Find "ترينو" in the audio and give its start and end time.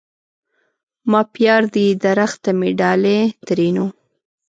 3.47-3.85